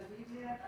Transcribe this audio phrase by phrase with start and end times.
[0.00, 0.58] Hallelujah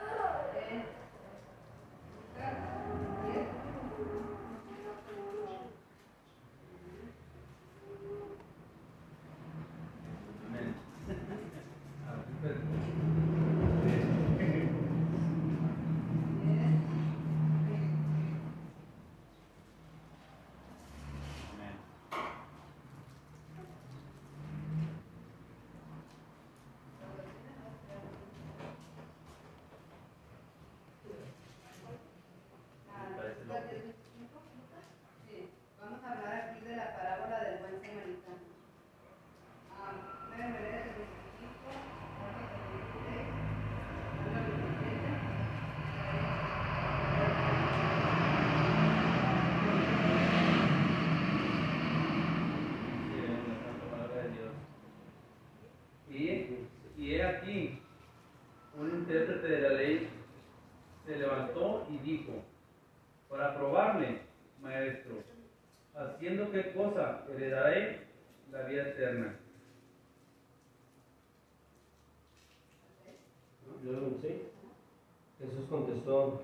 [75.73, 76.43] contestó,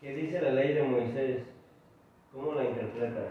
[0.00, 1.42] ¿qué dice la ley de Moisés?
[2.32, 3.30] ¿Cómo la interpretas?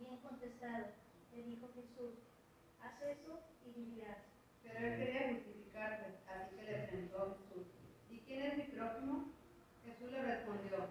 [0.00, 0.86] Bien contestado,
[1.34, 2.14] le dijo Jesús,
[2.80, 3.47] haz eso
[3.78, 7.66] Pero él quería justificarse, así que le preguntó Jesús,
[8.10, 9.30] ¿y quién es mi prójimo?
[9.84, 10.90] Jesús le respondió,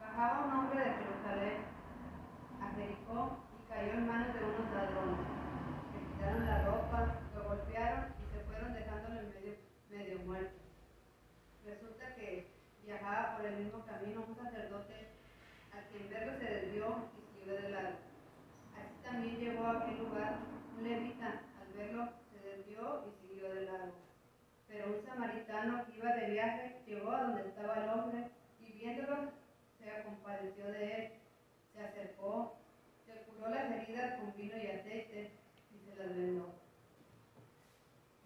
[0.00, 1.62] bajaba un hombre de Jerusalén
[2.58, 5.26] a y cayó en manos de unos ladrones.
[5.94, 9.54] Le quitaron la ropa, lo golpearon y se fueron dejándolo medio,
[9.88, 10.58] medio muerto.
[11.64, 12.50] Resulta que
[12.82, 15.14] viajaba por el mismo camino un sacerdote
[15.70, 17.98] a quien verlo se desvió y siguió de largo.
[18.74, 20.38] Así también llegó a aquel lugar
[20.76, 21.42] un levita,
[21.88, 23.94] se desvió y siguió de largo.
[24.68, 28.30] Pero un samaritano que iba de viaje llegó a donde estaba el hombre
[28.60, 29.32] y viéndolo
[29.78, 31.12] se compadeció de él.
[31.72, 32.56] Se acercó,
[33.06, 35.30] se curó las heridas con vino y aceite
[35.72, 36.52] y se las vendó.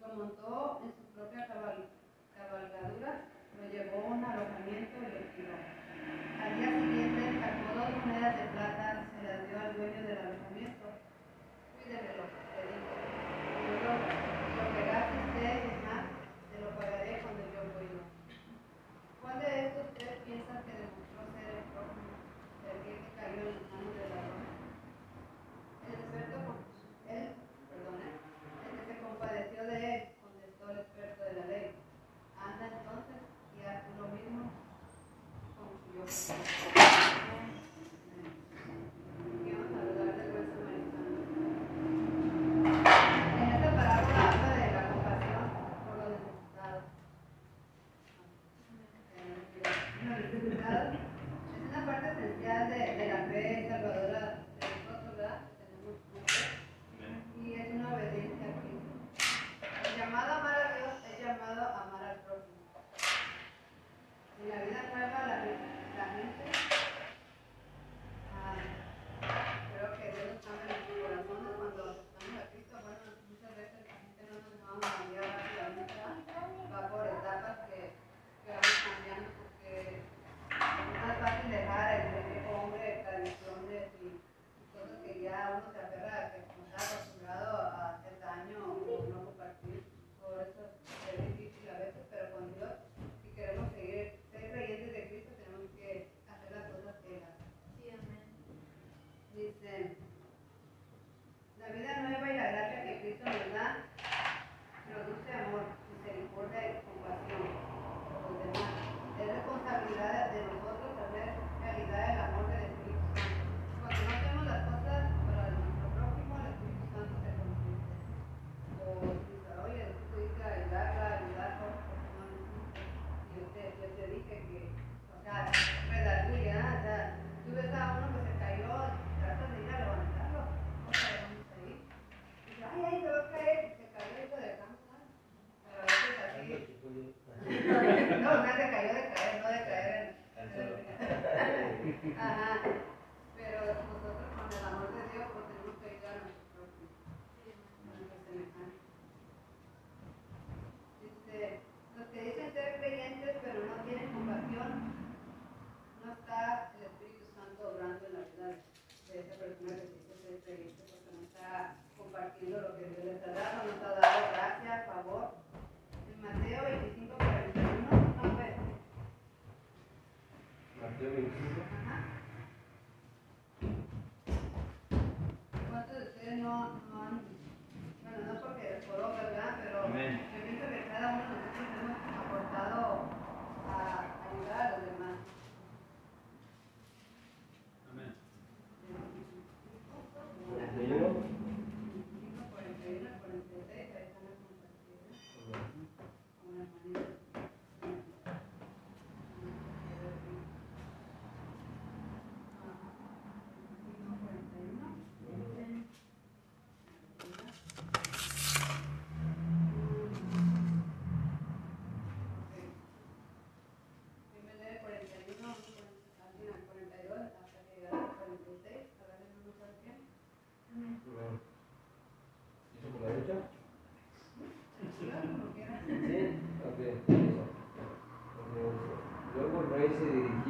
[0.00, 1.86] Lo montó en su propia cabal-
[2.36, 3.20] cabalgadura,
[3.56, 5.54] lo llevó a un alojamiento y lo tiró.
[6.42, 10.86] Al día siguiente sacó dos monedas de plata, se las dio al dueño del alojamiento.
[11.78, 12.24] Cuídemelo,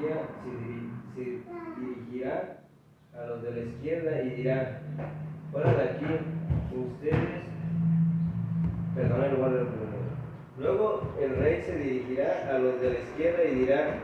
[0.03, 2.59] dirigirá, se, diri, se dirigirá
[3.15, 4.81] a los de la izquierda y dirá,
[5.53, 6.05] fuera de aquí,
[6.75, 7.43] ustedes,
[8.95, 9.67] perdón, el lugar
[10.59, 13.99] Luego el rey se dirigirá a los de la izquierda y dirá,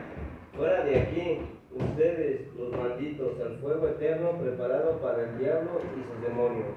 [0.55, 1.41] fuera de aquí,
[1.73, 6.67] ustedes, los malditos, al fuego eterno preparado para el diablo y sus demonios.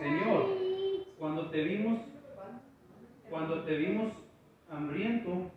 [0.00, 0.46] Señor,
[1.18, 2.00] cuando te vimos,
[3.30, 4.12] cuando te vimos
[4.70, 5.50] hambriento,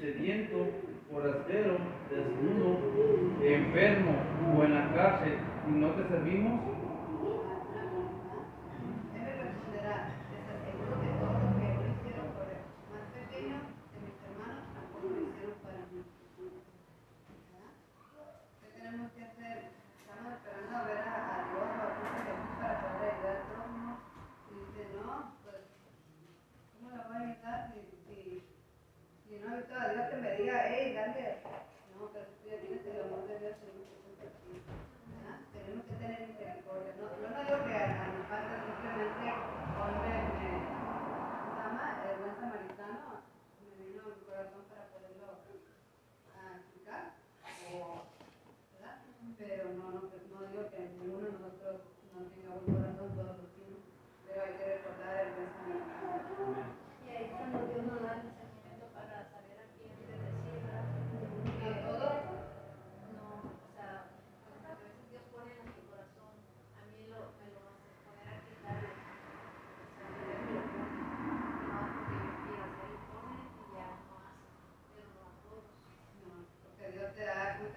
[0.00, 0.66] sediento,
[1.10, 1.78] forastero,
[2.10, 2.78] desnudo,
[3.42, 4.12] enfermo
[4.56, 5.34] o en la cárcel
[5.68, 6.60] y no te servimos,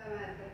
[0.08, 0.47] Amén.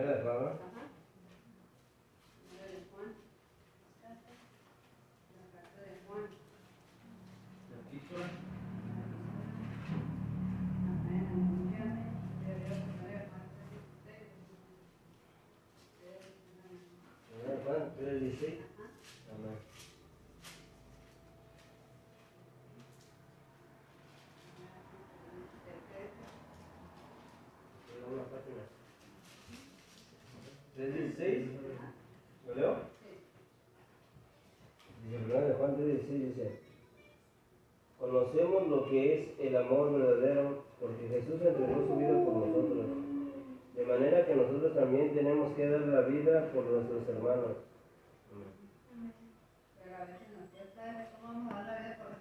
[0.00, 0.70] primera de
[18.40, 18.69] Thank you.
[30.80, 31.46] 3.16.
[32.48, 32.76] ¿Lo leo?
[35.04, 36.60] Dice de Juan 3.16 dice,
[37.98, 42.86] conocemos lo que es el amor verdadero porque Jesús entregó su vida por nosotros.
[43.74, 47.56] De manera que nosotros también tenemos que dar la vida por nuestros hermanos.
[49.82, 52.19] Pero a veces nos cuesta cómo vamos a dar la vida por nosotros.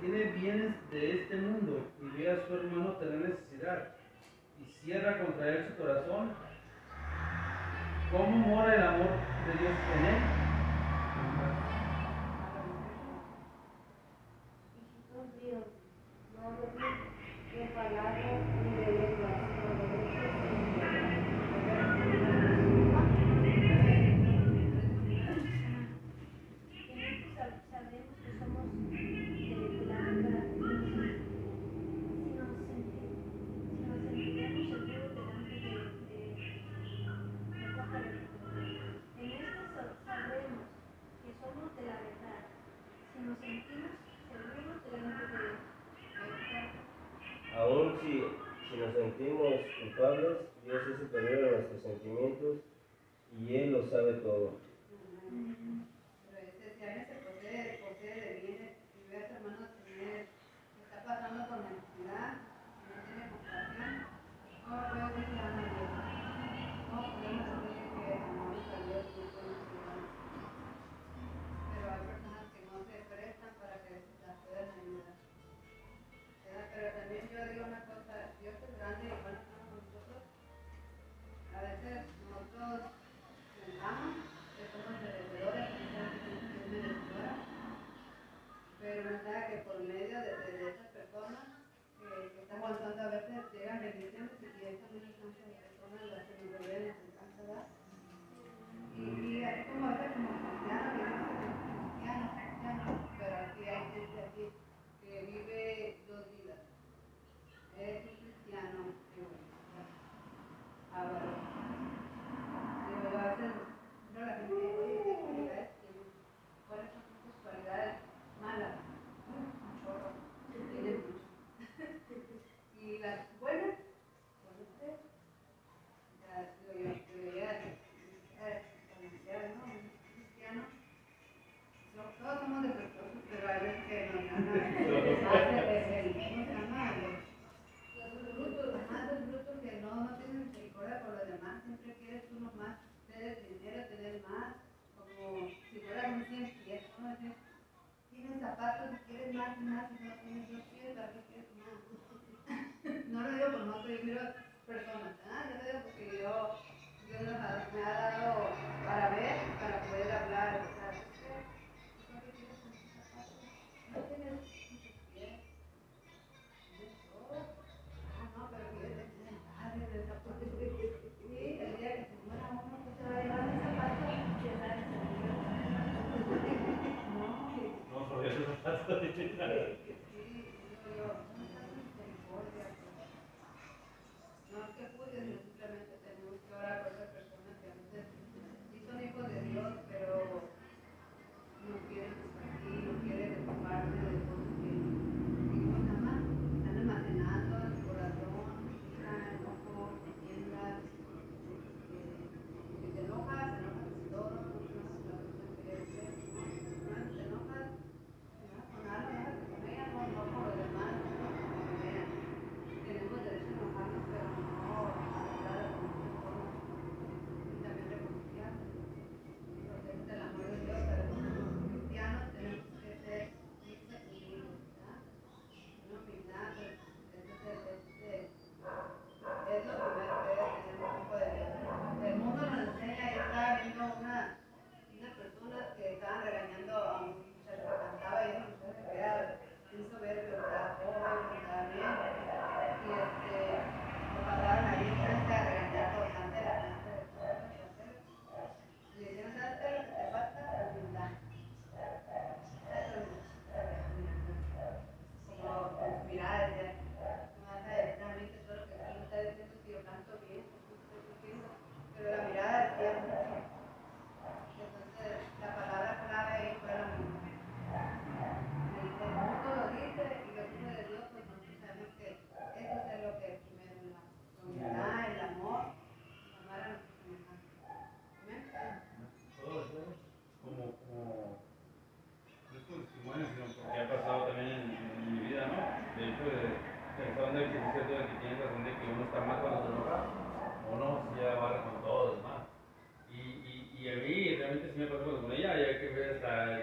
[0.00, 3.96] tiene bienes de este mundo y ve a su hermano tener necesidad
[4.58, 6.32] y cierra contra él su corazón,
[8.10, 9.10] ¿cómo mora el amor
[9.46, 10.39] de Dios en él?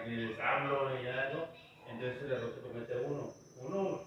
[0.05, 1.45] el AMLO y ya, ¿no?
[1.91, 3.33] Entonces el error que comete uno.
[3.59, 4.01] Uno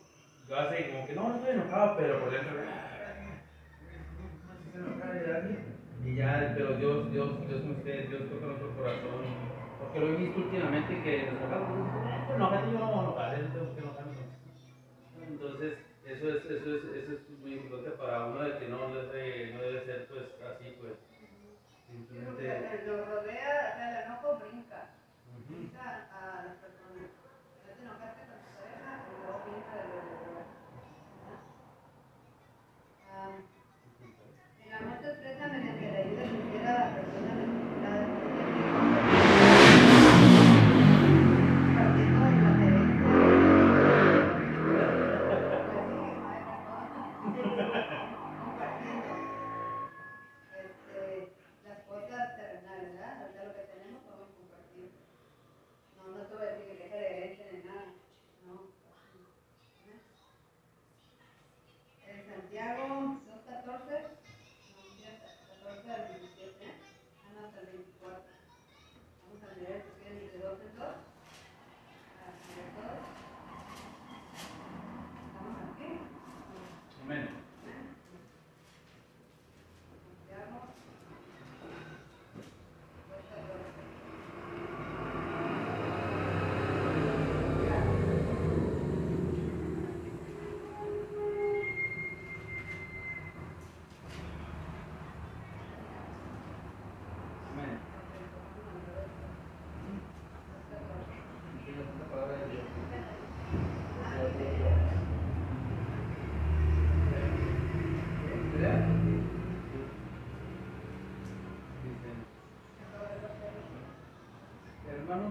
[0.48, 2.60] lo hace como que no, estoy enojado, pero por dentro.
[2.66, 2.90] Ah".
[6.04, 9.50] Y ya, pero Dios, Dios, Dios con ustedes, Dios toca nuestro corazón.
[9.78, 12.38] Porque lo he visto últimamente que nos enojamos.
[12.38, 14.16] No, gente, yo no enojar, tengo que enojarme.
[15.26, 19.12] Entonces, eso es, eso es, eso es muy importante para uno de que no les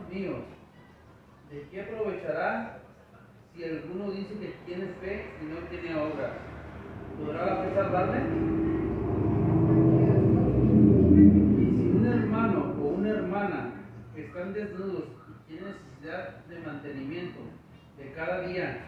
[0.10, 0.40] míos,
[1.52, 2.80] ¿de qué aprovechará
[3.54, 6.32] si alguno dice que tiene fe y no tiene obras?
[7.18, 8.20] ¿Podrá la fe salvarle?
[11.58, 13.74] Y si un hermano o una hermana
[14.16, 17.40] están desnudos y tienen necesidad de mantenimiento
[17.98, 18.86] de cada día,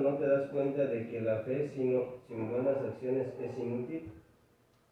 [0.00, 4.10] no te das cuenta de que la fe sino, sin buenas acciones es inútil?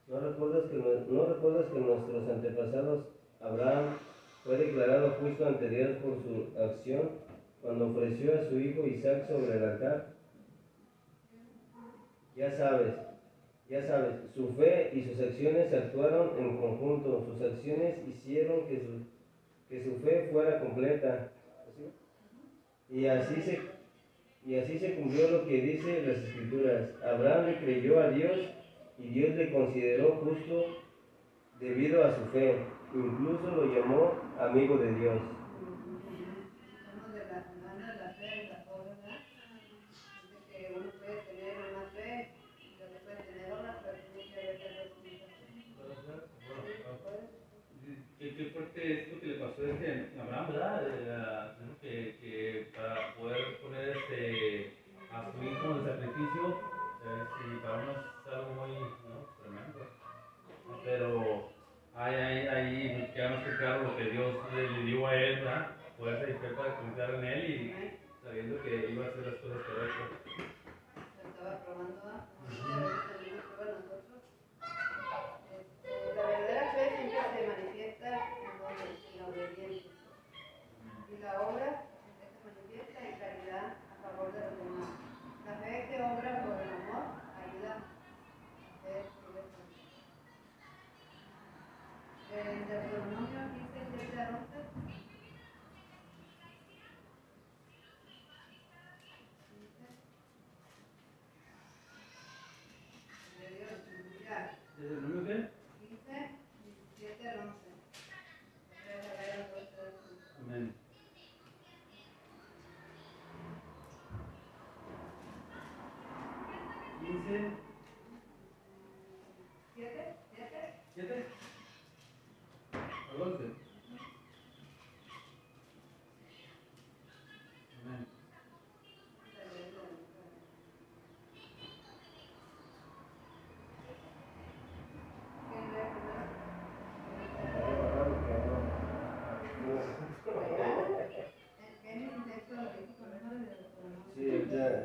[0.08, 3.04] ¿No recuerdas, que, ¿No recuerdas que nuestros antepasados,
[3.40, 3.96] Abraham,
[4.44, 7.10] fue declarado justo ante Dios por su acción
[7.62, 10.06] cuando ofreció a su hijo Isaac sobre el altar?
[12.34, 12.94] Ya sabes,
[13.68, 19.06] ya sabes, su fe y sus acciones actuaron en conjunto, sus acciones hicieron que su,
[19.68, 21.32] que su fe fuera completa.
[22.88, 23.60] Y así se
[24.46, 26.90] y así se cumplió lo que dice las escrituras.
[27.05, 28.38] Abraham le creyó a Dios
[28.98, 30.83] y Dios le consideró justo
[31.61, 32.57] debido a su fe.
[32.94, 35.20] Incluso lo llamó amigo de Dios.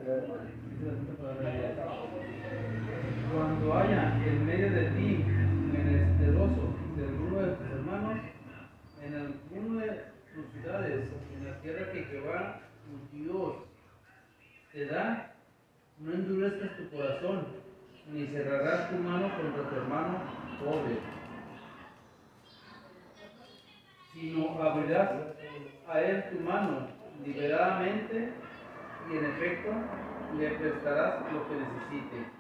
[0.06, 1.15] Yeah.
[30.38, 32.35] le prestarás lo que necesite.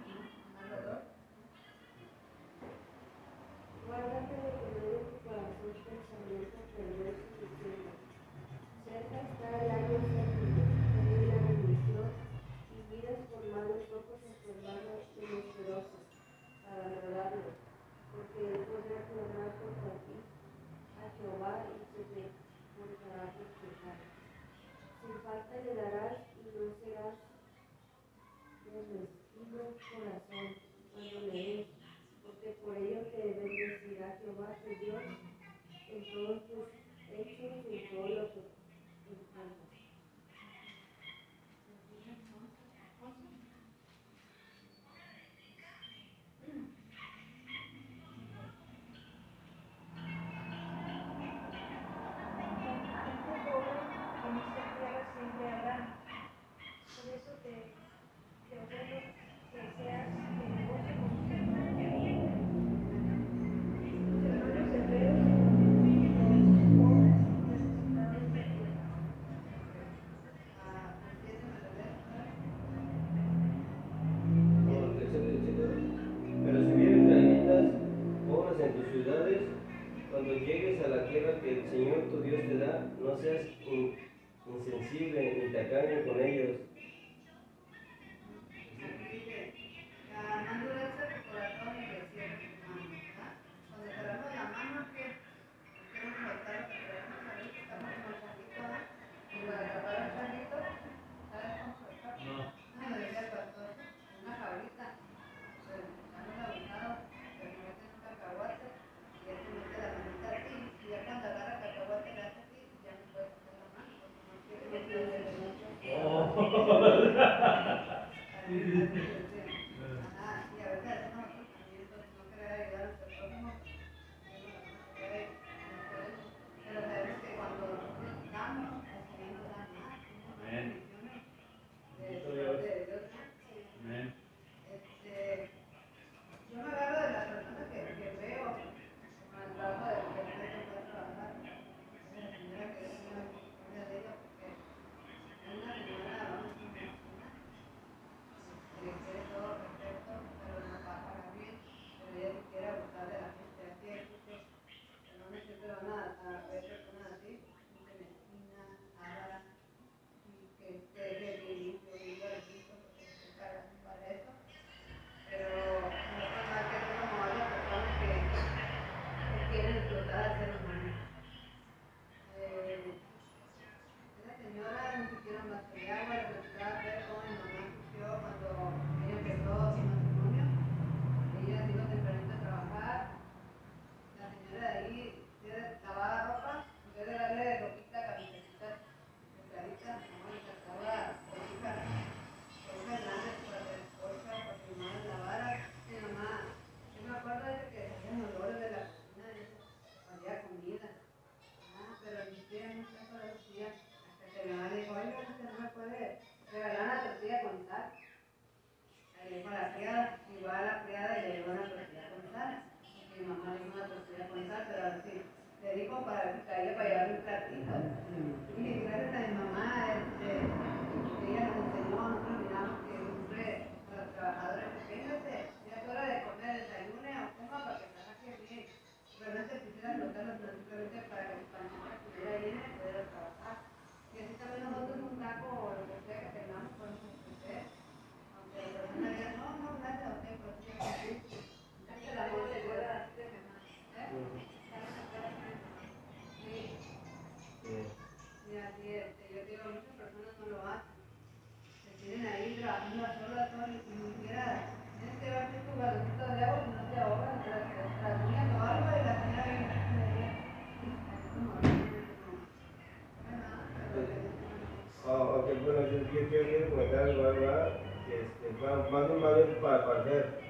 [268.91, 270.45] más bien, más para, para.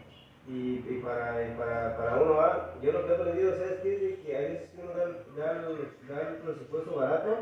[0.48, 4.42] Y, para, para, para, uno va, yo lo que he aprendido es que, que a
[4.42, 5.62] veces uno da, da,
[6.08, 7.38] da, el presupuesto barato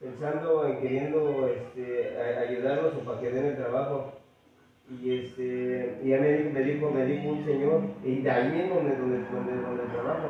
[0.00, 4.12] pensando en queriendo este, ayudarlos o para que den el trabajo.
[4.90, 8.76] Y este, y ya me, me, dijo, me dijo un señor, y de ahí mismo
[8.76, 10.28] donde, donde, donde trabajo,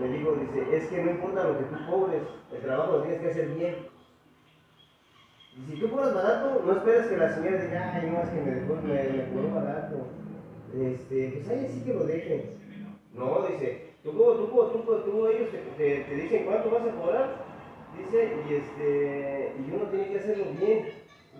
[0.00, 3.20] me dijo, dice, es que no importa lo que tú cobres, el trabajo lo tienes
[3.20, 3.91] que hacer bien.
[5.54, 8.40] Y si tú cobras barato, no esperes que la señora diga, ay, no, es que
[8.40, 10.06] me dejó, me, me cobró barato.
[10.74, 12.42] Este, pues ahí sí que lo dejen.
[13.14, 17.44] No, dice, tú, tú, tú, tú, ellos te, dicen cuánto vas a cobrar,
[17.98, 20.88] dice, y este, y uno tiene que hacerlo bien.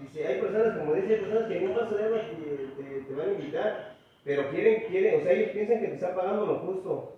[0.03, 3.33] Dice, hay personas, como dice, hay personas que en un vaso de te, van a
[3.33, 7.17] invitar, pero quieren, quieren, o sea, ellos piensan que te están pagando lo justo.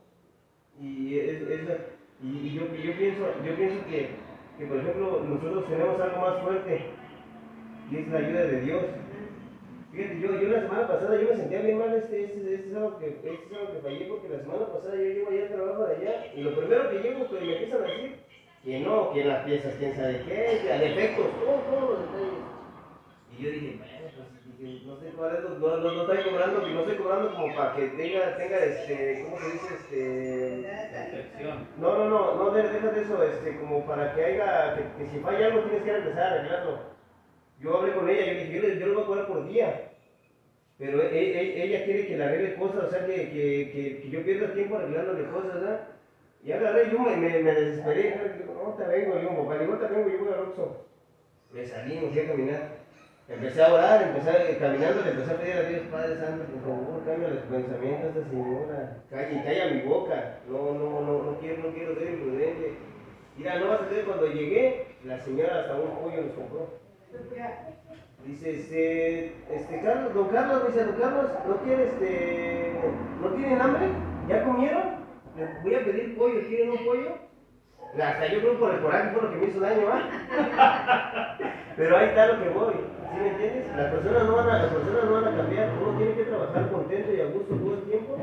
[0.80, 1.42] Y, es,
[2.22, 4.10] y, yo, yo pienso, yo pienso que
[4.58, 6.86] que por ejemplo nosotros tenemos algo más fuerte
[7.90, 8.84] y es la ayuda de Dios.
[9.92, 12.74] Fíjate, yo, yo la semana pasada yo me sentía bien mal, este, este, este es,
[12.74, 15.86] algo que, este es que fallé porque la semana pasada yo llego allá al trabajo
[15.86, 18.16] de allá y lo primero que llego pues me empiezan a decir
[18.64, 22.44] que no, que las piezas, quién sabe qué, que al efecto, todos, todos los detalles.
[23.38, 26.94] Y yo dije, bueno, pues no estoy cobrando, no, no, no estoy cobrando, no estoy
[26.94, 29.74] cobrando como para que tenga, tenga este, ¿cómo se dice?
[29.74, 30.64] Este,
[31.78, 32.60] no, no, no, no, de
[33.00, 36.26] eso, este, como para que haya, que, que si falla algo tienes que empezar a
[36.28, 36.78] arreglarlo.
[37.60, 39.74] Yo hablé con ella, yo le dije, yo, yo lo voy a cobrar por día.
[40.80, 44.10] Pero e- e- ella quiere que le arregle cosas, o sea, que, que, que, que
[44.10, 45.80] yo pierda tiempo arreglándole cosas, ¿verdad?
[46.44, 48.12] Y agarré, yo me, me, me desesperé,
[48.46, 50.74] no, te vengo, yo, papá, digo, te vengo, yo voy al Oxxo.
[51.52, 52.83] Me salí, me fui a caminar.
[53.26, 57.04] Empecé a orar, empecé caminando, le empecé a pedir a Dios, Padre Santo, por favor,
[57.06, 58.96] cambia los pensamientos de esta señora.
[59.08, 60.38] Calla, calla mi boca.
[60.46, 62.74] No, no, no, no quiero, no quiero ser imprudente.
[63.38, 66.68] Mira, no vas a creer, cuando llegué, la señora hasta un pollo nos compró.
[68.26, 72.72] Dice, este, este, Carlos, don Carlos, dice, don Carlos, ¿no quiere, este,
[73.22, 73.86] no tienen hambre?
[74.28, 74.82] ¿Ya comieron?
[75.38, 77.24] Les voy a pedir pollo, ¿quieren un pollo?
[78.02, 81.33] Hasta yo creo por el coraje fue lo que me hizo daño, ¿ah?
[81.76, 83.76] Pero ahí está lo que voy, ¿sí me entiendes?
[83.76, 86.70] Las personas no van a, las personas no van a cambiar, uno tiene que trabajar
[86.70, 88.16] contento y a gusto todo el tiempo,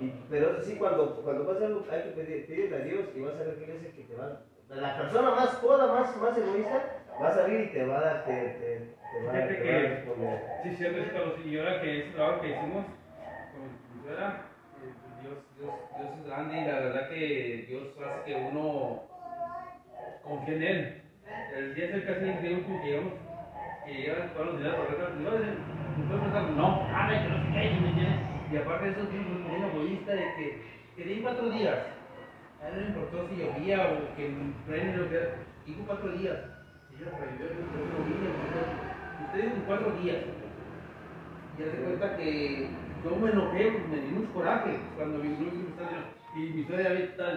[0.00, 3.20] y, pero eso sí, cuando, cuando pasa algo, hay que pedir, pedirle a Dios y
[3.20, 4.40] vas a ver que es el que te va
[4.70, 6.82] La persona más coda, más, más egoísta,
[7.22, 9.70] va a salir y te va a dar, te, te, te va, a- Fíjate te
[9.70, 10.38] va a que- responder.
[10.62, 11.34] Sí, cierto, es Carlos.
[11.44, 12.84] Y ahora que ese trabajo que hicimos
[13.52, 14.48] con mi suegra,
[14.82, 19.02] eh, Dios, Dios, Dios es grande y la verdad que Dios hace que uno
[20.24, 21.00] confíe en Él.
[21.56, 23.12] El día es el casi el último que llegamos,
[23.86, 25.30] que llegaron todos los días por yo,
[25.94, 28.20] nosotros pensamos, no, dame, que no sé qué, y me entiendes.
[28.52, 30.62] Y aparte de eso, es un un egoísta de que,
[30.96, 31.78] que di cuatro días.
[32.62, 34.34] A él no le importó si llovía o que
[34.66, 35.36] tren lo que era.
[35.66, 36.38] Dijo cuatro días.
[36.90, 40.18] Y yo revivió, yo no vi, Ustedes en cuatro días.
[41.58, 42.68] Y hace cuenta que
[43.04, 46.90] yo me enojé, me di mucho coraje cuando mi grupo me está y mi suegra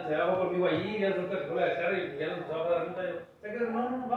[0.07, 2.65] se bajó conmigo allí, ya otra que fue la cara y ya no se va
[2.65, 2.87] a dar.
[2.87, 4.07] Yo, "Ya que no, no, no.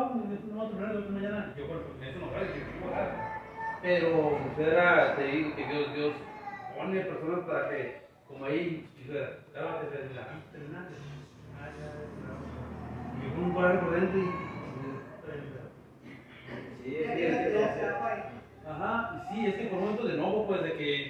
[1.56, 3.10] Yo, bueno, pues me hizo enojar y dije, "Sí, voy a dar".
[3.82, 4.08] Pero
[4.40, 6.12] mi suegra, te digo que Dios, Dios
[6.76, 9.04] pone personas para que, como ahí, mi
[13.20, 14.24] yo con un por dentro y.
[16.82, 17.60] Sí, que es no que no.
[18.66, 21.09] Ajá, sí, es que por momentos de enojo, pues, de que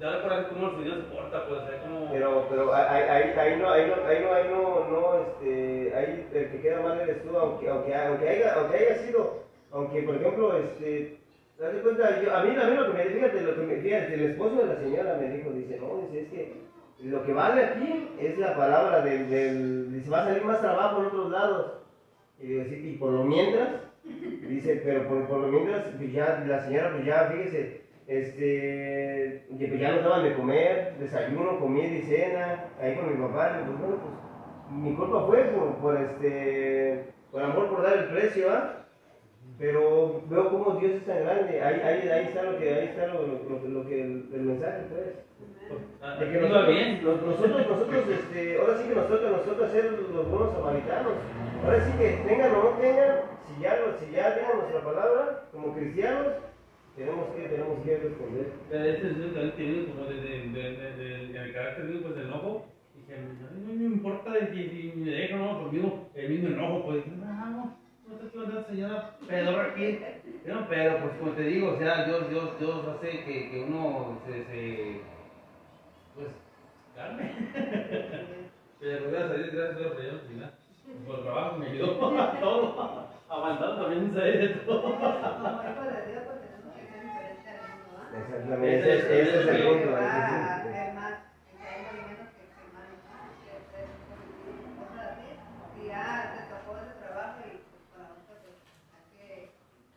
[0.00, 2.10] ya de coraje como el señor se porta, pues, es como...
[2.10, 6.28] Pero, pero ahí, ahí, ahí no, ahí no, ahí no, ahí no, no, este, ahí
[6.32, 10.16] el que queda mal eres tú, aunque, aunque, aunque haya, aunque haya sido, aunque por
[10.16, 11.18] ejemplo, este,
[11.58, 14.30] date cuenta, a mí, a mí lo que me, fíjate, lo que me, fíjate, el
[14.30, 16.54] esposo de la señora me dijo, dice, no, dice, es que
[17.02, 21.00] lo que vale aquí es la palabra del, del, dice, va a salir más trabajo
[21.00, 21.72] en otros lados.
[22.38, 23.68] Y digo, sí, y por lo mientras,
[24.04, 29.66] dice, pero por, por lo mientras, pues ya, la señora, pues ya, fíjese, este, que
[29.68, 33.66] pues ya nos daban de comer, desayuno, comida y cena, ahí con mi papá, y
[33.68, 38.50] pues bueno, pues mi culpa fue por, por este, por amor por dar el precio,
[38.50, 38.76] ¿ah?
[39.58, 43.06] Pero veo cómo Dios es tan grande, ahí, ahí, ahí está lo que, ahí está
[43.06, 46.18] lo, lo, lo que, el, el mensaje, pues.
[46.18, 50.28] De que nosotros, nosotros, nosotros, este, ahora sí que nos toca, nos toca ser los
[50.28, 51.12] buenos samaritanos.
[51.64, 55.74] Ahora sí que tengan o no tengan, si ya, si ya tenemos nuestra palabra, como
[55.74, 56.26] cristianos,
[57.04, 58.46] tenemos que, tenemos que responder.
[58.70, 61.86] Pero este es un también tenido como de, de, de, de, de- de mi carácter,
[61.88, 62.66] digo, pues, de enojo.
[62.94, 66.08] Y que a mí no me importa de que si me dejo, no, por mismo,
[66.14, 67.76] el mismo enojo, pues, no, no,
[68.08, 69.98] no te quiero andar señora pedorra aquí.
[70.46, 74.18] No, pero, pues, como te digo, o sea, Dios, Dios, Dios hace que, que uno
[74.26, 75.00] se, se,
[76.14, 76.28] pues,
[76.94, 77.32] calme.
[78.80, 80.52] Pero gracias a Dios, gracias a Dios, por el final.
[81.06, 83.20] Por el trabajo me ayudó a todo.
[83.28, 84.82] Aguantando también se de todo.
[84.82, 87.99] Como hijo de Dios, pues tenemos que ser diferentes al mundo, ¿ah?
[88.10, 89.62] Exactamente, ese a es el-
[90.50, 91.14] hacer más,
[91.46, 93.14] que hay movimientos que que más, ¿no?
[93.38, 93.86] Que hacer
[94.74, 95.26] cosas así.
[95.78, 99.26] Y ya te tocó ese trabajo y pues para nosotros pues, hay que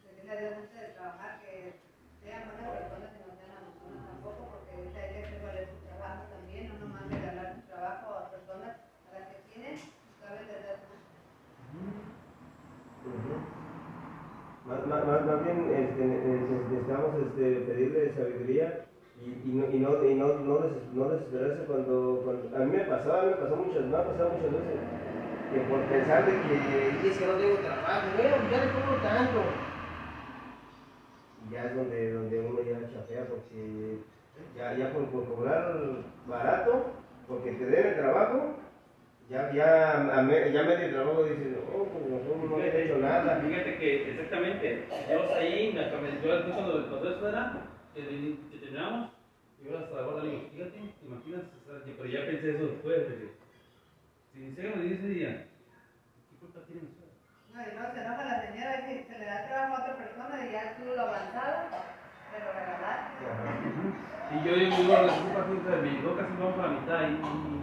[0.05, 1.81] decirle a Dios antes de trabajar que
[2.21, 5.77] sean buenas personas y no sean abusonas tampoco, porque ahorita hay que hacer valer su
[5.89, 9.75] trabajo también, no nomás regalar su trabajo a personas a las que tienen,
[10.21, 11.01] saben de Dios, ¿no?
[13.09, 13.33] Ujú.
[15.05, 18.81] Más, bien este, eh, necesitamos este, pedirle sabiduría
[19.19, 22.57] y, no, y, no, y no, no, des- no desesperarse cuando, cuando...
[22.57, 24.79] A mí me pasaba, me pasó muchas, me ha pasado muchas veces
[25.51, 28.95] que por pensar de que "Y es que no tengo trabajo, bueno, ya le pongo
[29.03, 29.39] tanto.
[31.51, 33.97] Ya es donde, donde uno ya chafea porque
[34.57, 35.63] ya, ya por, por cobrar
[36.27, 36.81] barato,
[37.27, 38.55] porque te den el trabajo,
[39.29, 43.41] Ya, ya, a me- ya medio trabajo dice, oh, pues nosotros no hemos hecho nada.
[43.41, 47.53] Fíjate que exactamente, yo ahí me acabé, yo aquí cuando, cuando eso era,
[47.95, 49.09] que, que terminamos,
[49.63, 52.67] yo hasta ahora le digo, fíjate, te imaginas, O sea, yo- pero ya pensé eso
[52.67, 53.27] después, de que,
[54.33, 55.31] si en serio me dice ella,
[56.29, 57.15] ¿qué culpa tienen ustedes?
[57.53, 59.95] No, y luego se enoja la señora y dice, se le da trabajo a otra
[60.03, 61.57] persona y ya tú lo avanzado,
[62.29, 63.23] pero regalaste.
[64.33, 67.13] Y yo digo, la culpa es de mi no, casi vamos a la mitad y,
[67.13, 67.33] y,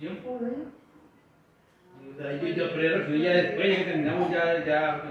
[0.00, 0.66] tiempo de ella.
[2.02, 5.02] Y, O sea, yo, yo, pero yo ya después, ya que terminamos, ya, ya,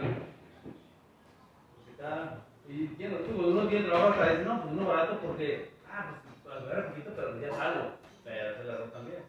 [1.99, 5.69] cada, y entiendo, tú, cuando uno tiene trabajo hasta dice, no, pues uno barato porque,
[5.91, 7.91] ah, pues, para ganar poquito, pero ya salgo,
[8.23, 9.23] pero se la ropa también.